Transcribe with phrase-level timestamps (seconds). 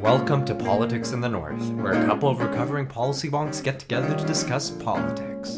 [0.00, 4.16] Welcome to Politics in the North, where a couple of recovering policy wonks get together
[4.16, 5.56] to discuss politics.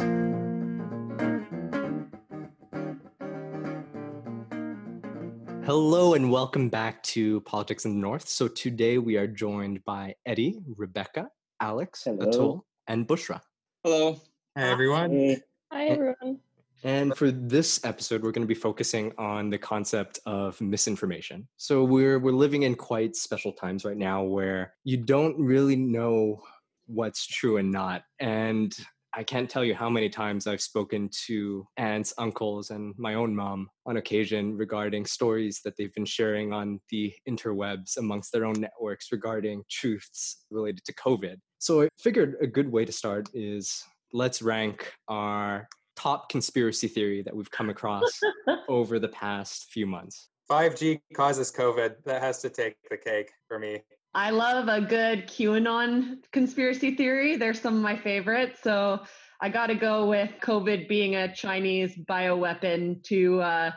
[5.64, 8.28] Hello and welcome back to Politics in the North.
[8.28, 12.26] So today we are joined by Eddie, Rebecca, Alex, Hello.
[12.26, 13.40] Atul, and Bushra.
[13.84, 14.20] Hello.
[14.56, 15.10] Hi everyone.
[15.12, 15.40] Hey,
[15.70, 16.40] Hi, everyone.
[16.82, 21.48] And for this episode, we're going to be focusing on the concept of misinformation.
[21.56, 26.42] So we're we're living in quite special times right now where you don't really know
[26.86, 28.02] what's true and not.
[28.18, 28.76] And
[29.14, 33.36] I can't tell you how many times I've spoken to aunts, uncles, and my own
[33.36, 38.54] mom on occasion regarding stories that they've been sharing on the interwebs amongst their own
[38.58, 41.36] networks regarding truths related to COVID.
[41.58, 47.22] So I figured a good way to start is let's rank our top conspiracy theory
[47.22, 48.20] that we've come across
[48.68, 50.28] over the past few months.
[50.50, 52.04] 5G causes COVID.
[52.04, 53.82] That has to take the cake for me.
[54.14, 57.36] I love a good QAnon conspiracy theory.
[57.36, 58.60] They're some of my favorites.
[58.62, 59.00] So
[59.40, 63.70] I got to go with COVID being a Chinese bioweapon to uh,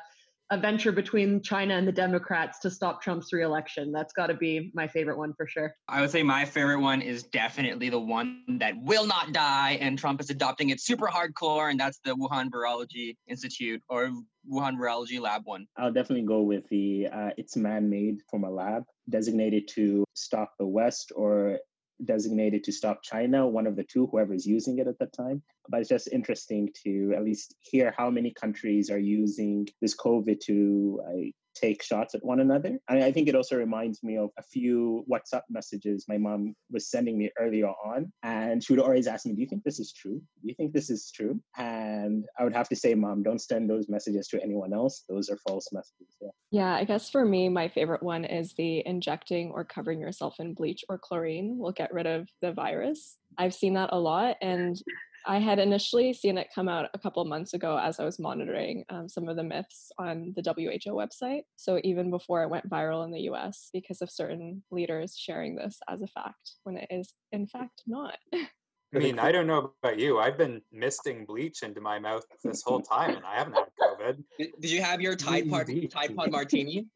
[0.52, 3.92] a venture between China and the Democrats to stop Trump's reelection.
[3.92, 5.76] That's got to be my favorite one for sure.
[5.88, 9.98] I would say my favorite one is definitely the one that will not die, and
[9.98, 14.12] Trump is adopting it super hardcore, and that's the Wuhan Virology Institute or
[14.52, 15.66] Wuhan Virology Lab one.
[15.78, 20.68] I'll definitely go with the uh, it's man-made from a lab designated to stop the
[20.68, 21.60] West or
[22.04, 25.42] designated to stop China, one of the two, whoever is using it at the time.
[25.70, 30.40] But it's just interesting to at least hear how many countries are using this COVID
[30.42, 32.78] to uh, take shots at one another.
[32.90, 36.90] And I think it also reminds me of a few WhatsApp messages my mom was
[36.90, 38.12] sending me earlier on.
[38.24, 40.22] And she would always ask me, Do you think this is true?
[40.42, 41.40] Do you think this is true?
[41.58, 45.04] And I would have to say, Mom, don't send those messages to anyone else.
[45.10, 46.16] Those are false messages.
[46.22, 46.30] Yeah.
[46.52, 50.54] Yeah, I guess for me, my favorite one is the injecting or covering yourself in
[50.54, 53.18] bleach or chlorine will get rid of the virus.
[53.38, 54.38] I've seen that a lot.
[54.42, 54.82] And
[55.28, 58.20] I had initially seen it come out a couple of months ago as I was
[58.20, 61.42] monitoring um, some of the myths on the WHO website.
[61.56, 65.80] So even before it went viral in the US, because of certain leaders sharing this
[65.90, 68.18] as a fact when it is in fact not.
[68.34, 70.20] I mean, I don't know about you.
[70.20, 74.24] I've been misting bleach into my mouth this whole time, and I haven't had COVID.
[74.38, 76.88] Did did you have your Tide Pod, Tide Pod Martini?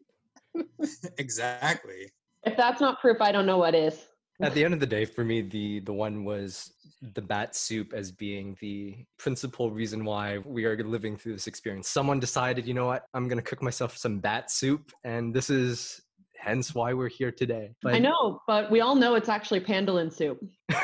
[1.18, 2.12] exactly.
[2.44, 4.09] If that's not proof, I don't know what is.
[4.42, 7.94] At the end of the day, for me, the the one was the bat soup
[7.94, 11.88] as being the principal reason why we are living through this experience.
[11.88, 16.02] Someone decided, you know what, I'm gonna cook myself some bat soup, and this is
[16.38, 17.72] hence why we're here today.
[17.82, 20.40] But I know, but we all know it's actually pangolin soup.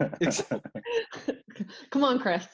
[1.90, 2.46] Come on, Chris.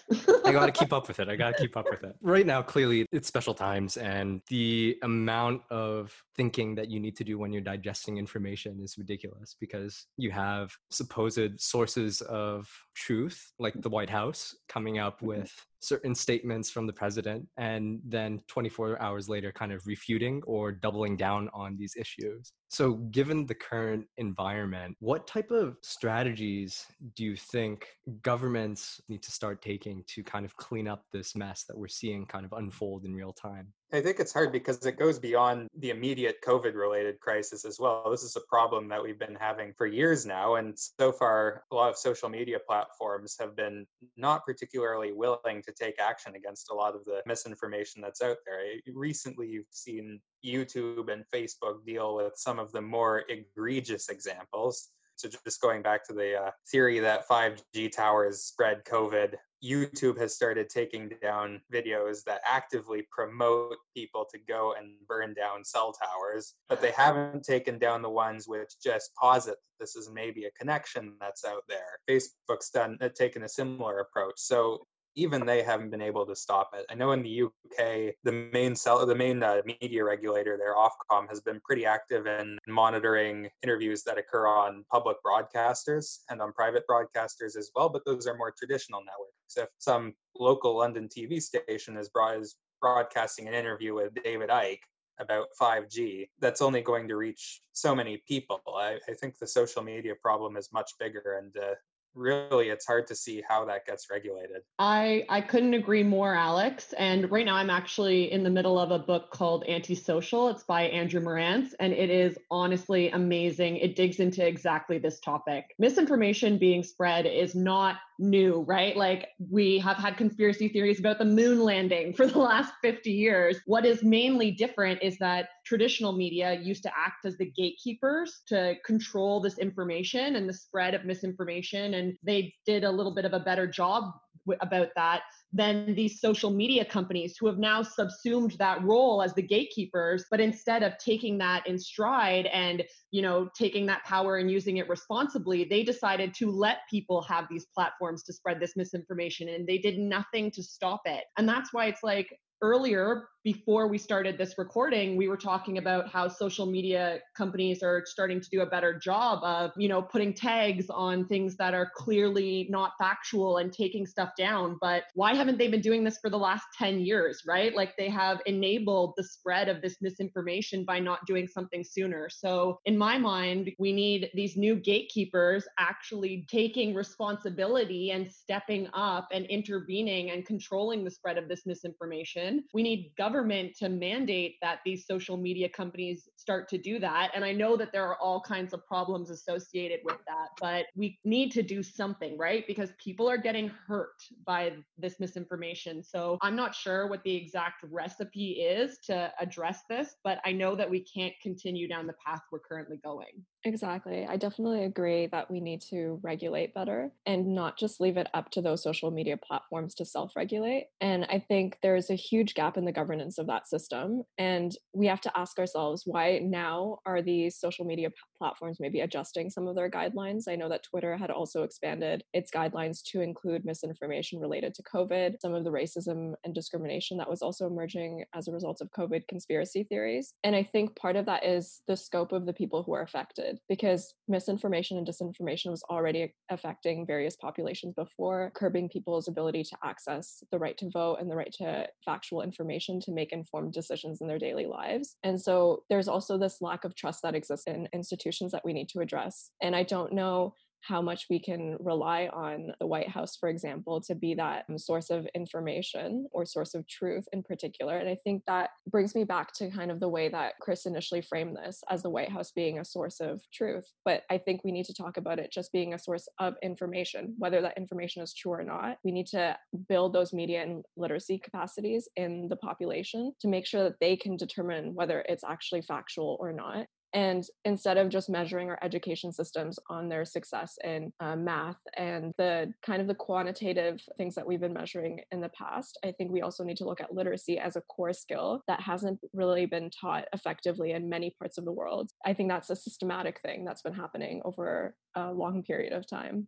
[0.45, 1.29] I got to keep up with it.
[1.29, 2.15] I got to keep up with it.
[2.21, 7.25] Right now, clearly, it's special times, and the amount of thinking that you need to
[7.25, 13.75] do when you're digesting information is ridiculous because you have supposed sources of truth, like
[13.81, 15.27] the White House, coming up mm-hmm.
[15.27, 20.73] with certain statements from the president, and then 24 hours later, kind of refuting or
[20.73, 22.53] doubling down on these issues.
[22.73, 26.87] So, given the current environment, what type of strategies
[27.17, 27.89] do you think
[28.23, 32.27] governments need to start taking to kind of clean up this mess that we're seeing
[32.27, 33.73] kind of unfold in real time?
[33.93, 38.09] I think it's hard because it goes beyond the immediate COVID related crisis as well.
[38.09, 40.55] This is a problem that we've been having for years now.
[40.55, 43.85] And so far, a lot of social media platforms have been
[44.17, 48.61] not particularly willing to take action against a lot of the misinformation that's out there.
[48.95, 54.89] Recently, you've seen YouTube and Facebook deal with some of the more egregious examples.
[55.17, 60.35] So, just going back to the uh, theory that 5G towers spread COVID, YouTube has
[60.35, 66.55] started taking down videos that actively promote people to go and burn down cell towers,
[66.71, 70.51] but they haven't taken down the ones which just posit that this is maybe a
[70.53, 71.99] connection that's out there.
[72.09, 74.37] Facebook's done uh, taken a similar approach.
[74.37, 74.87] So
[75.17, 76.87] even they haven't been able to stop it.
[76.91, 81.29] I know in the UK, the main cell, the main uh, media regulator there, Ofcom,
[81.29, 86.85] has been pretty active in monitoring interviews that occur on public broadcasters and on private
[86.89, 87.89] broadcasters as well.
[87.89, 89.57] But those are more traditional networks.
[89.57, 94.81] If some local London TV station is, broad, is broadcasting an interview with David Icke
[95.19, 98.61] about 5G, that's only going to reach so many people.
[98.75, 101.75] I, I think the social media problem is much bigger, and uh,
[102.15, 104.63] really it's hard to see how that gets regulated.
[104.79, 106.93] I I couldn't agree more, Alex.
[106.99, 110.49] And right now I'm actually in the middle of a book called Antisocial.
[110.49, 113.77] It's by Andrew Marantz, and it is honestly amazing.
[113.77, 115.75] It digs into exactly this topic.
[115.79, 118.97] Misinformation being spread is not new, right?
[118.97, 123.59] Like we have had conspiracy theories about the moon landing for the last 50 years.
[123.67, 128.75] What is mainly different is that traditional media used to act as the gatekeepers to
[128.85, 131.95] control this information and the spread of misinformation.
[131.95, 134.13] And they did a little bit of a better job
[134.61, 135.23] about that
[135.53, 140.41] than these social media companies who have now subsumed that role as the gatekeepers but
[140.41, 144.89] instead of taking that in stride and you know taking that power and using it
[144.89, 149.79] responsibly they decided to let people have these platforms to spread this misinformation and they
[149.79, 151.25] did nothing to stop it.
[151.39, 152.29] And that's why it's like
[152.63, 158.03] earlier before we started this recording we were talking about how social media companies are
[158.05, 161.91] starting to do a better job of you know putting tags on things that are
[161.97, 164.77] clearly not factual and taking stuff down.
[164.81, 167.75] But why haven't they been doing this for the last 10 years right?
[167.75, 172.29] Like they have enabled the spread of this misinformation by not doing something sooner.
[172.29, 179.29] So in my mind we need these new gatekeepers actually taking responsibility and stepping up
[179.33, 184.81] and intervening and controlling the spread of this misinformation we need government to mandate that
[184.85, 187.31] these social media companies start to do that.
[187.35, 191.19] And I know that there are all kinds of problems associated with that, but we
[191.25, 192.67] need to do something, right?
[192.67, 194.15] Because people are getting hurt
[194.45, 196.03] by this misinformation.
[196.03, 200.75] So I'm not sure what the exact recipe is to address this, but I know
[200.77, 203.45] that we can't continue down the path we're currently going.
[203.63, 204.25] Exactly.
[204.27, 208.51] I definitely agree that we need to regulate better and not just leave it up
[208.53, 210.87] to those social media platforms to self regulate.
[211.03, 214.23] And I think there's a huge gap in the governance of that system.
[214.39, 218.09] And we have to ask ourselves why now are these social media
[218.39, 220.45] platforms maybe adjusting some of their guidelines?
[220.49, 225.39] I know that Twitter had also expanded its guidelines to include misinformation related to COVID,
[225.43, 229.29] some of the racism and discrimination that was also emerging as a result of COVID
[229.29, 230.33] conspiracy theories.
[230.45, 233.50] And I think part of that is the scope of the people who are affected
[233.69, 240.43] because misinformation and disinformation was already affecting various populations before, curbing people's ability to access
[240.51, 244.27] the right to vote and the right to factual information to make informed decisions in
[244.27, 245.17] their daily lives.
[245.23, 248.89] And so there's also this lack of trust that exists in institutions that we need
[248.91, 249.51] to address.
[249.63, 254.01] And I don't know how much we can rely on the White House, for example,
[254.03, 257.99] to be that um, source of information or source of truth in particular.
[257.99, 261.21] And I think that brings me back to kind of the way that Chris initially
[261.21, 263.87] framed this as the White House being a source of truth.
[264.05, 267.35] But I think we need to talk about it just being a source of information,
[267.39, 268.99] whether that information is true or not.
[269.05, 269.57] We need to
[269.89, 274.37] build those media and literacy capacities in the population to make sure that they can
[274.37, 279.79] determine whether it's actually factual or not and instead of just measuring our education systems
[279.89, 284.61] on their success in uh, math and the kind of the quantitative things that we've
[284.61, 287.77] been measuring in the past, I think we also need to look at literacy as
[287.77, 292.11] a core skill that hasn't really been taught effectively in many parts of the world.
[292.25, 296.47] I think that's a systematic thing that's been happening over a long period of time.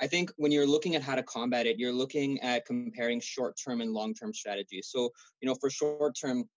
[0.00, 3.56] I think when you're looking at how to combat it, you're looking at comparing short
[3.62, 4.88] term and long term strategies.
[4.90, 5.10] So,
[5.40, 6.48] you know, for short term,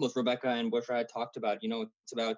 [0.00, 2.36] both Rebecca and Bushra talked about, you know, it's about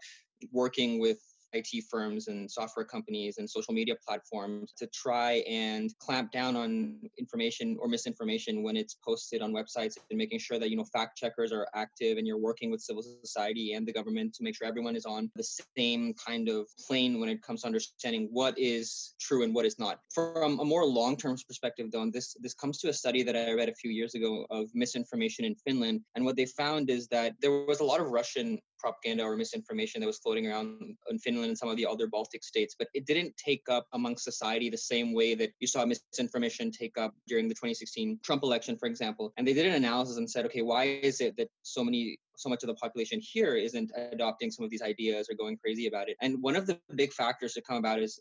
[0.53, 1.19] working with
[1.52, 6.99] IT firms and software companies and social media platforms to try and clamp down on
[7.19, 11.16] information or misinformation when it's posted on websites and making sure that you know fact
[11.16, 14.66] checkers are active and you're working with civil society and the government to make sure
[14.66, 15.44] everyone is on the
[15.76, 19.78] same kind of plane when it comes to understanding what is true and what is
[19.78, 20.00] not.
[20.14, 23.52] From a more long-term perspective though, and this this comes to a study that I
[23.52, 27.34] read a few years ago of misinformation in Finland and what they found is that
[27.40, 31.51] there was a lot of Russian propaganda or misinformation that was floating around in Finland
[31.51, 34.84] and some of the other Baltic states, but it didn't take up among society the
[34.93, 39.32] same way that you saw misinformation take up during the 2016 Trump election, for example.
[39.36, 42.49] And they did an analysis and said, okay, why is it that so many so
[42.49, 46.08] much of the population here isn't adopting some of these ideas or going crazy about
[46.08, 46.17] it.
[46.20, 48.20] And one of the big factors to come about is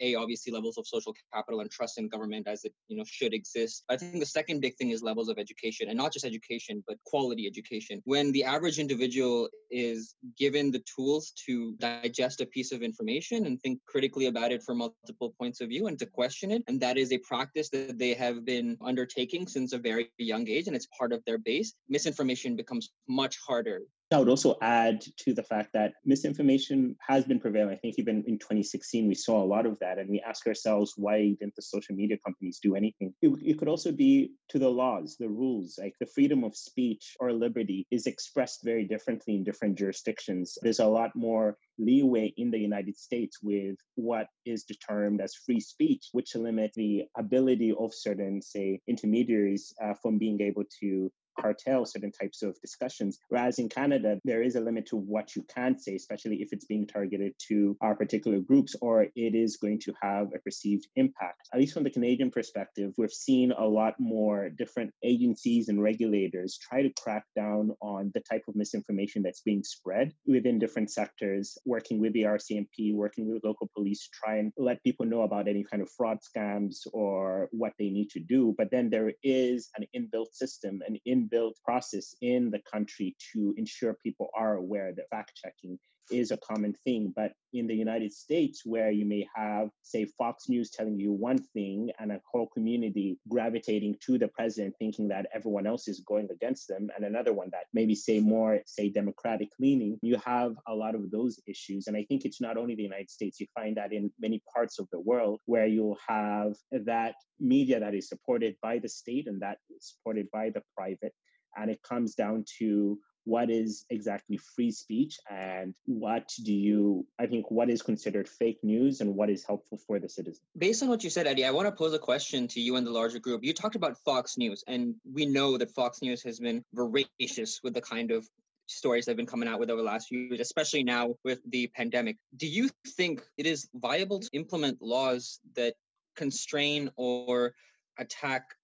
[0.00, 3.34] a obviously levels of social capital and trust in government as it you know should
[3.34, 3.84] exist.
[3.88, 6.96] I think the second big thing is levels of education, and not just education, but
[7.06, 8.02] quality education.
[8.04, 13.60] When the average individual is given the tools to digest a piece of information and
[13.60, 16.98] think critically about it from multiple points of view and to question it, and that
[16.98, 20.88] is a practice that they have been undertaking since a very young age, and it's
[20.98, 21.74] part of their base.
[21.88, 23.86] Misinformation becomes much harder harder.
[24.10, 27.72] I would also add to the fact that misinformation has been prevailing.
[27.72, 29.98] I think even in 2016, we saw a lot of that.
[29.98, 33.14] And we ask ourselves, why didn't the social media companies do anything?
[33.22, 37.16] It, it could also be to the laws, the rules, like the freedom of speech
[37.20, 40.58] or liberty is expressed very differently in different jurisdictions.
[40.60, 45.60] There's a lot more leeway in the United States with what is determined as free
[45.60, 51.84] speech, which limit the ability of certain, say, intermediaries uh, from being able to curtail
[51.84, 53.18] certain types of discussions.
[53.28, 56.66] Whereas in Canada, there is a limit to what you can say, especially if it's
[56.66, 61.48] being targeted to our particular groups or it is going to have a perceived impact.
[61.52, 66.58] At least from the Canadian perspective, we've seen a lot more different agencies and regulators
[66.58, 71.58] try to crack down on the type of misinformation that's being spread within different sectors,
[71.64, 75.48] working with the RCMP, working with local police to try and let people know about
[75.48, 78.54] any kind of fraud scams or what they need to do.
[78.56, 83.94] But then there is an inbuilt system, an inbuilt process in the country to ensure
[83.94, 85.78] people are aware that fact checking
[86.10, 87.12] is a common thing.
[87.14, 91.38] But in the United States, where you may have, say, Fox News telling you one
[91.38, 96.28] thing and a whole community gravitating to the president, thinking that everyone else is going
[96.30, 100.74] against them, and another one that maybe say more, say, democratic leaning, you have a
[100.74, 101.86] lot of those issues.
[101.86, 104.78] And I think it's not only the United States, you find that in many parts
[104.78, 109.40] of the world where you'll have that media that is supported by the state and
[109.42, 111.12] that is supported by the private.
[111.56, 117.26] And it comes down to what is exactly free speech and what do you i
[117.26, 120.88] think what is considered fake news and what is helpful for the citizen based on
[120.88, 123.18] what you said eddie i want to pose a question to you and the larger
[123.18, 127.60] group you talked about fox news and we know that fox news has been voracious
[127.62, 128.28] with the kind of
[128.66, 131.40] stories that have been coming out with over the last few years, especially now with
[131.50, 132.16] the pandemic.
[132.36, 135.74] Do you think it is viable to implement laws that
[136.16, 137.54] constrain or
[137.98, 138.54] attack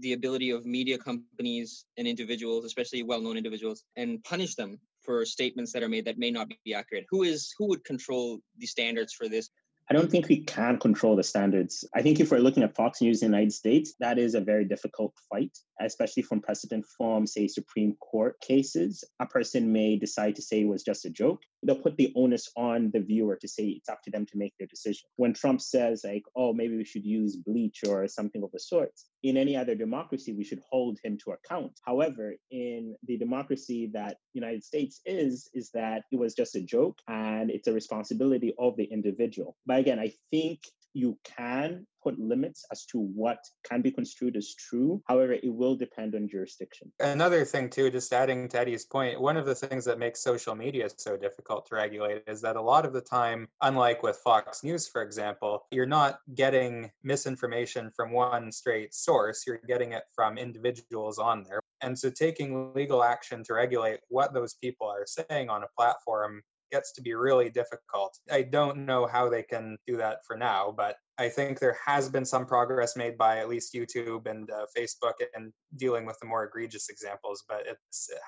[0.00, 5.72] the ability of media companies and individuals, especially well-known individuals, and punish them for statements
[5.72, 7.06] that are made that may not be accurate.
[7.10, 9.48] Who is who would control the standards for this?
[9.88, 11.84] I don't think we can control the standards.
[11.94, 14.40] I think if we're looking at Fox News in the United States, that is a
[14.40, 19.04] very difficult fight, especially from precedent from, say, Supreme Court cases.
[19.20, 21.40] A person may decide to say it was just a joke.
[21.66, 24.54] They'll put the onus on the viewer to say it's up to them to make
[24.58, 25.08] their decision.
[25.16, 28.92] When Trump says, like, oh, maybe we should use bleach or something of the sort,
[29.22, 31.72] in any other democracy, we should hold him to account.
[31.84, 36.98] However, in the democracy that United States is, is that it was just a joke
[37.08, 39.56] and it's a responsibility of the individual.
[39.66, 40.60] But again, I think
[40.96, 43.38] you can put limits as to what
[43.68, 45.02] can be construed as true.
[45.06, 46.90] However, it will depend on jurisdiction.
[47.00, 50.54] Another thing, too, just adding to Eddie's point, one of the things that makes social
[50.54, 54.64] media so difficult to regulate is that a lot of the time, unlike with Fox
[54.64, 60.38] News, for example, you're not getting misinformation from one straight source, you're getting it from
[60.38, 61.60] individuals on there.
[61.82, 66.42] And so taking legal action to regulate what those people are saying on a platform
[66.70, 68.18] gets to be really difficult.
[68.30, 72.08] I don't know how they can do that for now, but I think there has
[72.08, 76.26] been some progress made by at least YouTube and uh, Facebook in dealing with the
[76.26, 77.78] more egregious examples, but it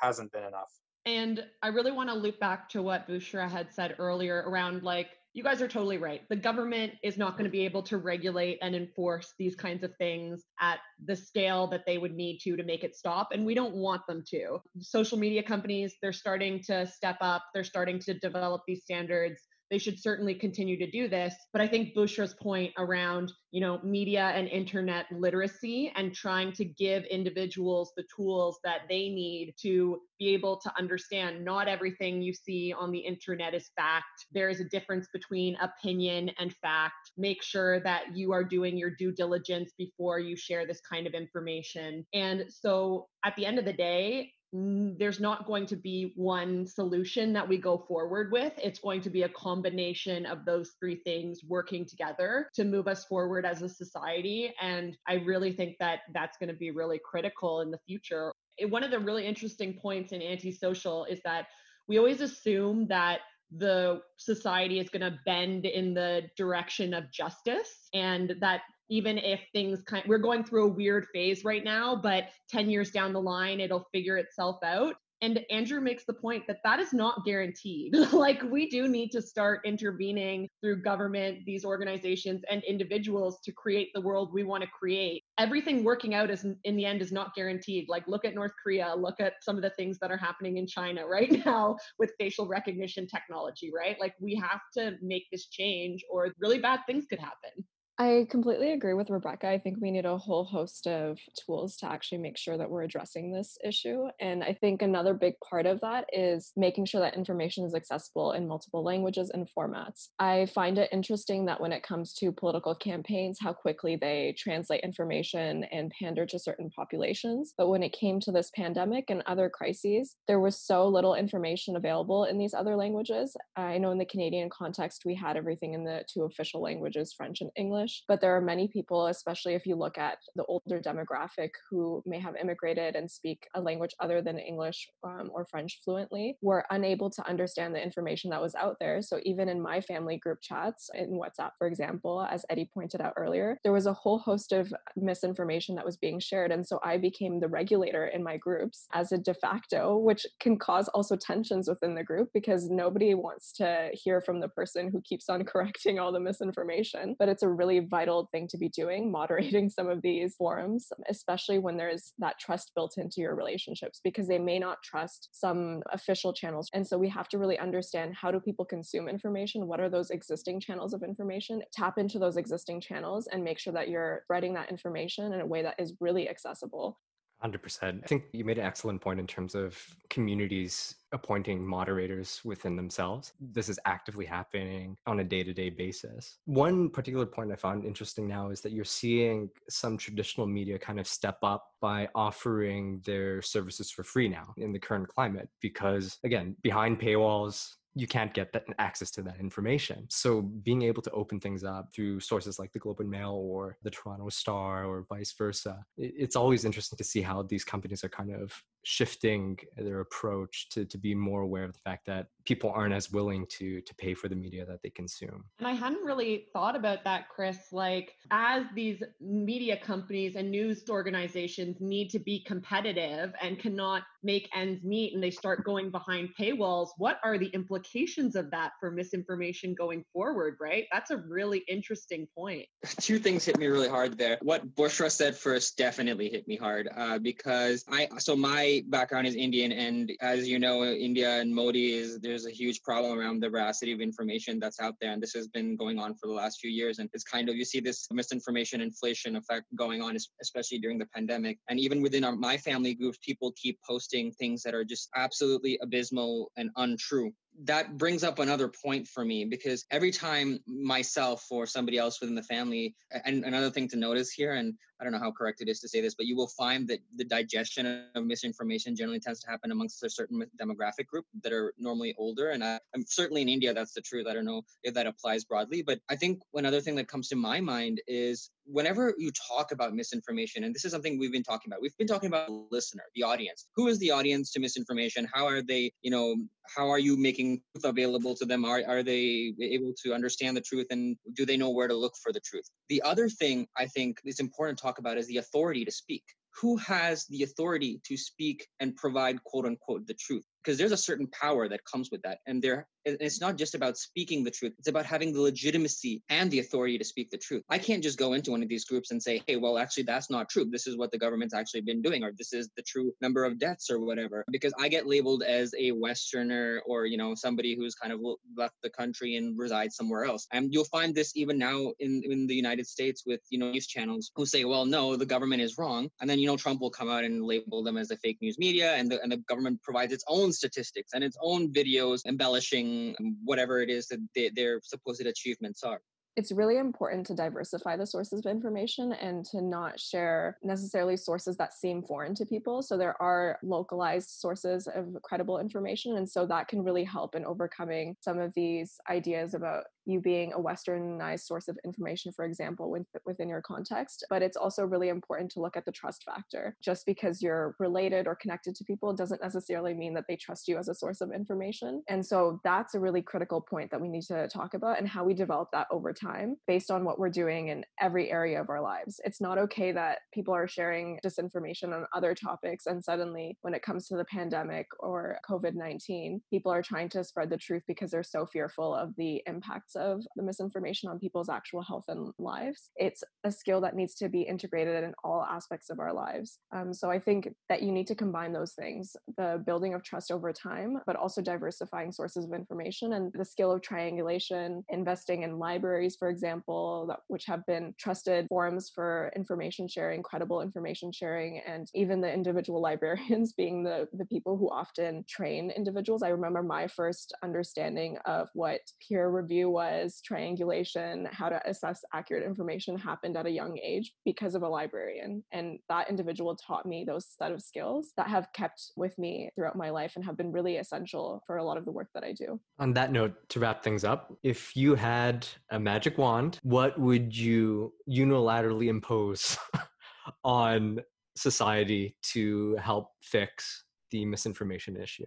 [0.00, 0.70] hasn't been enough.
[1.06, 5.08] And I really want to loop back to what Bushra had said earlier around like
[5.34, 6.22] you guys are totally right.
[6.30, 9.94] The government is not going to be able to regulate and enforce these kinds of
[9.96, 13.28] things at the scale that they would need to to make it stop.
[13.32, 14.58] And we don't want them to.
[14.80, 19.78] Social media companies, they're starting to step up, they're starting to develop these standards they
[19.78, 21.34] should certainly continue to do this.
[21.52, 26.64] But I think Bushra's point around, you know, media and internet literacy and trying to
[26.64, 32.32] give individuals the tools that they need to be able to understand not everything you
[32.32, 34.26] see on the internet is fact.
[34.32, 37.12] There is a difference between opinion and fact.
[37.16, 41.14] Make sure that you are doing your due diligence before you share this kind of
[41.14, 42.04] information.
[42.14, 47.32] And so at the end of the day, there's not going to be one solution
[47.34, 48.52] that we go forward with.
[48.56, 53.04] It's going to be a combination of those three things working together to move us
[53.04, 54.54] forward as a society.
[54.60, 58.32] And I really think that that's going to be really critical in the future.
[58.58, 61.48] Eh, one of the really interesting points in antisocial is that
[61.86, 63.20] we always assume that
[63.56, 69.40] the society is going to bend in the direction of justice and that even if
[69.52, 73.20] things kind we're going through a weird phase right now but 10 years down the
[73.20, 74.94] line it'll figure itself out.
[75.20, 77.94] And andrew makes the point that that is not guaranteed.
[78.12, 83.90] Like we do need to start intervening through government these organizations and individuals to create
[83.94, 85.22] the world we want to create.
[85.38, 87.86] Everything working out is in the end is not guaranteed.
[87.88, 90.66] Like look at north korea look at some of the things that are happening in
[90.66, 93.98] china right now with facial recognition technology right?
[94.00, 97.64] Like we have to make this change or really bad things could happen
[98.00, 99.48] I completely agree with Rebecca.
[99.48, 102.84] I think we need a whole host of tools to actually make sure that we're
[102.84, 104.04] addressing this issue.
[104.20, 108.32] And I think another big part of that is making sure that information is accessible
[108.32, 110.10] in multiple languages and formats.
[110.20, 114.84] I find it interesting that when it comes to political campaigns, how quickly they translate
[114.84, 117.52] information and pander to certain populations.
[117.58, 121.74] But when it came to this pandemic and other crises, there was so little information
[121.74, 123.36] available in these other languages.
[123.56, 127.40] I know in the Canadian context, we had everything in the two official languages, French
[127.40, 128.04] and English English.
[128.08, 132.20] But there are many people, especially if you look at the older demographic, who may
[132.20, 137.10] have immigrated and speak a language other than English um, or French fluently, were unable
[137.10, 139.02] to understand the information that was out there.
[139.02, 143.14] So even in my family group chats in WhatsApp, for example, as Eddie pointed out
[143.16, 146.52] earlier, there was a whole host of misinformation that was being shared.
[146.52, 150.58] And so I became the regulator in my groups as a de facto, which can
[150.58, 155.00] cause also tensions within the group because nobody wants to hear from the person who
[155.00, 157.16] keeps on correcting all the misinformation.
[157.18, 161.58] But it's a really vital thing to be doing, moderating some of these forums, especially
[161.58, 166.32] when there's that trust built into your relationships because they may not trust some official
[166.32, 166.68] channels.
[166.72, 169.66] And so we have to really understand how do people consume information?
[169.66, 171.62] What are those existing channels of information?
[171.72, 175.46] Tap into those existing channels and make sure that you're spreading that information in a
[175.46, 176.98] way that is really accessible
[177.44, 178.02] 100%.
[178.02, 179.78] I think you made an excellent point in terms of
[180.10, 183.32] communities appointing moderators within themselves.
[183.40, 186.38] This is actively happening on a day to day basis.
[186.44, 190.98] One particular point I found interesting now is that you're seeing some traditional media kind
[190.98, 196.18] of step up by offering their services for free now in the current climate, because
[196.24, 200.06] again, behind paywalls, you can't get that access to that information.
[200.08, 203.76] So being able to open things up through sources like the Globe and Mail or
[203.82, 208.08] the Toronto Star or vice versa, it's always interesting to see how these companies are
[208.08, 208.52] kind of
[208.84, 213.10] shifting their approach to, to be more aware of the fact that people aren't as
[213.10, 215.44] willing to to pay for the media that they consume.
[215.58, 217.58] And I hadn't really thought about that, Chris.
[217.72, 224.48] Like as these media companies and news organizations need to be competitive and cannot make
[224.54, 228.90] ends meet and they start going behind paywalls, what are the implications of that for
[228.90, 230.86] misinformation going forward, right?
[230.90, 232.64] That's a really interesting point.
[233.00, 234.38] Two things hit me really hard there.
[234.40, 239.34] What Bushra said first definitely hit me hard uh, because I, so my background is
[239.34, 243.48] Indian and as you know, India and Modi is, there's a huge problem around the
[243.48, 245.12] veracity of information that's out there.
[245.12, 246.98] And this has been going on for the last few years.
[246.98, 251.06] And it's kind of, you see this misinformation inflation effect going on, especially during the
[251.14, 251.58] pandemic.
[251.68, 255.78] And even within our, my family groups, people keep posting things that are just absolutely
[255.82, 257.32] abysmal and untrue
[257.64, 262.36] that brings up another point for me because every time myself or somebody else within
[262.36, 265.68] the family and another thing to notice here and i don't know how correct it
[265.68, 269.40] is to say this but you will find that the digestion of misinformation generally tends
[269.40, 273.42] to happen amongst a certain demographic group that are normally older and I, am certainly
[273.42, 276.40] in india that's the truth i don't know if that applies broadly but i think
[276.54, 280.84] another thing that comes to my mind is whenever you talk about misinformation and this
[280.84, 283.66] is something we've been talking about we've been talking about the listener the audience.
[283.74, 285.28] Who is the audience to misinformation?
[285.32, 286.36] How are they you know
[286.76, 288.64] how are you making truth available to them?
[288.64, 292.14] Are, are they able to understand the truth and do they know where to look
[292.22, 292.68] for the truth?
[292.88, 296.24] The other thing i think is important to talk about is the authority to speak.
[296.60, 300.96] Who has the authority to speak and provide quote unquote the truth because there's a
[300.96, 304.50] certain power that comes with that and there and it's not just about speaking the
[304.50, 307.62] truth it's about having the legitimacy and the authority to speak the truth.
[307.68, 310.30] I can't just go into one of these groups and say hey well actually that's
[310.30, 310.66] not true.
[310.70, 313.58] This is what the government's actually been doing or this is the true number of
[313.58, 317.94] deaths or whatever because i get labeled as a westerner or you know somebody who's
[317.94, 318.20] kind of
[318.56, 320.46] left the country and resides somewhere else.
[320.52, 323.86] And you'll find this even now in in the united states with you know news
[323.86, 326.90] channels who say well no the government is wrong and then you know trump will
[326.90, 329.82] come out and label them as the fake news media and the, and the government
[329.82, 334.80] provides its own statistics and its own videos embellishing whatever it is that they, their
[334.82, 336.00] supposed achievements are
[336.38, 341.56] it's really important to diversify the sources of information and to not share necessarily sources
[341.56, 342.80] that seem foreign to people.
[342.80, 346.16] So there are localized sources of credible information.
[346.16, 350.52] And so that can really help in overcoming some of these ideas about you being
[350.54, 352.96] a westernized source of information for example
[353.26, 357.04] within your context but it's also really important to look at the trust factor just
[357.04, 360.88] because you're related or connected to people doesn't necessarily mean that they trust you as
[360.88, 364.48] a source of information and so that's a really critical point that we need to
[364.48, 366.27] talk about and how we develop that over time
[366.66, 370.18] based on what we're doing in every area of our lives it's not okay that
[370.32, 374.86] people are sharing disinformation on other topics and suddenly when it comes to the pandemic
[375.00, 379.42] or covid-19 people are trying to spread the truth because they're so fearful of the
[379.46, 382.90] impacts of the misinformation on people's actual health and lives.
[382.96, 386.58] It's a skill that needs to be integrated in all aspects of our lives.
[386.74, 390.30] Um, so I think that you need to combine those things the building of trust
[390.30, 395.58] over time, but also diversifying sources of information and the skill of triangulation, investing in
[395.58, 401.60] libraries, for example, that, which have been trusted forums for information sharing, credible information sharing,
[401.66, 406.22] and even the individual librarians being the, the people who often train individuals.
[406.22, 412.04] I remember my first understanding of what peer review was was triangulation, how to assess
[412.12, 415.42] accurate information happened at a young age because of a librarian.
[415.52, 419.76] And that individual taught me those set of skills that have kept with me throughout
[419.76, 422.32] my life and have been really essential for a lot of the work that I
[422.32, 422.60] do.
[422.78, 426.96] On that note, to wrap things up, if you had a magic magic wand, what
[426.96, 429.58] would you unilaterally impose
[430.44, 431.00] on
[431.34, 433.82] society to help fix
[434.12, 435.26] the misinformation issue?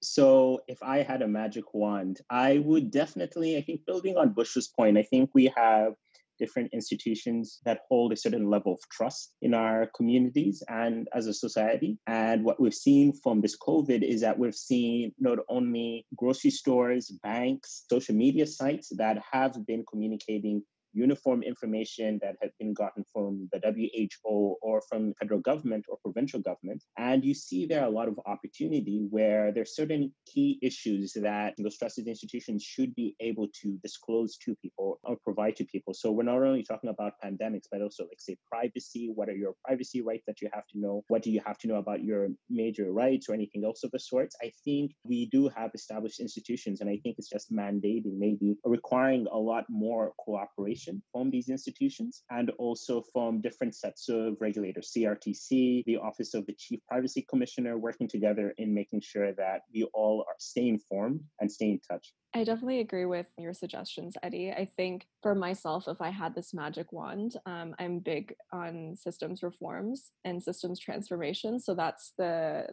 [0.00, 4.68] So, if I had a magic wand, I would definitely, I think, building on Bush's
[4.68, 5.94] point, I think we have
[6.38, 11.34] different institutions that hold a certain level of trust in our communities and as a
[11.34, 11.98] society.
[12.06, 17.10] And what we've seen from this COVID is that we've seen not only grocery stores,
[17.22, 23.48] banks, social media sites that have been communicating uniform information that had been gotten from
[23.52, 26.82] the WHO or from federal government or provincial government.
[26.96, 31.78] And you see there a lot of opportunity where there's certain key issues that those
[31.78, 35.94] trusted institutions should be able to disclose to people or provide to people.
[35.94, 39.10] So we're not only talking about pandemics, but also like say privacy.
[39.14, 41.02] What are your privacy rights that you have to know?
[41.08, 44.00] What do you have to know about your major rights or anything else of the
[44.00, 44.36] sorts?
[44.42, 49.26] I think we do have established institutions, and I think it's just mandating, maybe requiring
[49.32, 50.77] a lot more cooperation
[51.12, 56.54] from these institutions and also from different sets of regulators, CRTC, the Office of the
[56.58, 61.50] Chief Privacy Commissioner, working together in making sure that we all are stay informed and
[61.50, 62.12] stay in touch.
[62.34, 64.52] I definitely agree with your suggestions, Eddie.
[64.52, 69.42] I think for myself, if I had this magic wand, um, I'm big on systems
[69.42, 71.58] reforms and systems transformation.
[71.58, 72.66] So that's the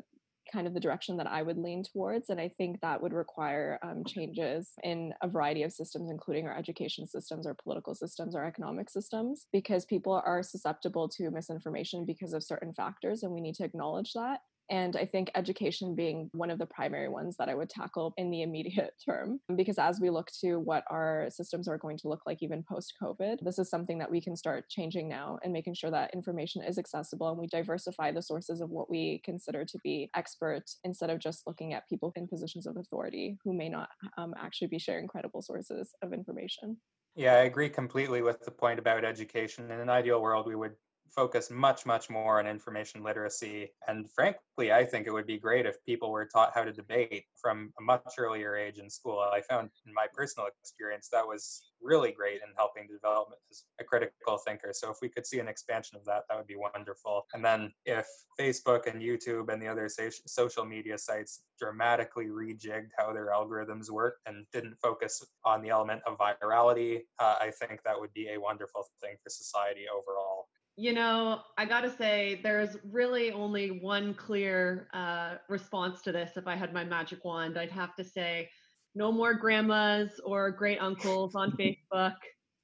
[0.51, 2.29] kind of the direction that I would lean towards.
[2.29, 6.57] And I think that would require um, changes in a variety of systems, including our
[6.57, 12.33] education systems, our political systems, our economic systems, because people are susceptible to misinformation because
[12.33, 14.41] of certain factors, and we need to acknowledge that.
[14.69, 18.31] And I think education being one of the primary ones that I would tackle in
[18.31, 19.39] the immediate term.
[19.55, 22.93] Because as we look to what our systems are going to look like even post
[23.01, 26.63] COVID, this is something that we can start changing now and making sure that information
[26.63, 31.09] is accessible and we diversify the sources of what we consider to be expert instead
[31.09, 34.79] of just looking at people in positions of authority who may not um, actually be
[34.79, 36.77] sharing credible sources of information.
[37.15, 39.71] Yeah, I agree completely with the point about education.
[39.71, 40.73] In an ideal world, we would
[41.09, 43.71] focus much, much more on information literacy.
[43.87, 47.25] And frankly, I think it would be great if people were taught how to debate
[47.41, 49.19] from a much earlier age in school.
[49.19, 53.83] I found in my personal experience that was really great in helping develop as a
[53.83, 54.71] critical thinker.
[54.73, 57.25] So if we could see an expansion of that, that would be wonderful.
[57.33, 58.07] And then if
[58.39, 59.89] Facebook and YouTube and the other
[60.25, 66.01] social media sites dramatically rejigged how their algorithms work and didn't focus on the element
[66.05, 70.47] of virality, uh, I think that would be a wonderful thing for society overall.
[70.77, 76.31] You know, I got to say, there's really only one clear uh, response to this.
[76.35, 78.49] If I had my magic wand, I'd have to say,
[78.95, 82.13] no more grandmas or great uncles on Facebook.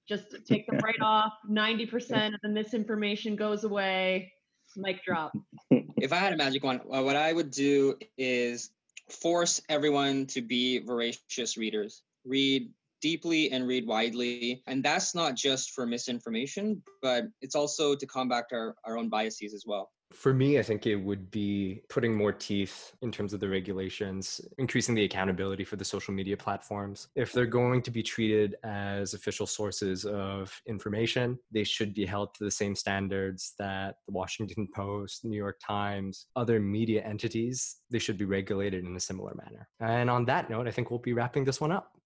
[0.07, 1.33] Just take them right off.
[1.49, 4.31] 90% of the misinformation goes away.
[4.77, 5.33] Mic drop.
[5.69, 8.71] If I had a magic wand, what I would do is
[9.09, 12.03] force everyone to be voracious readers.
[12.23, 12.69] Read
[13.01, 14.63] deeply and read widely.
[14.67, 19.53] And that's not just for misinformation, but it's also to combat our, our own biases
[19.53, 19.91] as well.
[20.13, 24.41] For me, I think it would be putting more teeth in terms of the regulations,
[24.57, 27.07] increasing the accountability for the social media platforms.
[27.15, 32.33] If they're going to be treated as official sources of information, they should be held
[32.35, 37.99] to the same standards that the Washington Post, New York Times, other media entities, they
[37.99, 39.67] should be regulated in a similar manner.
[39.79, 41.93] And on that note, I think we'll be wrapping this one up.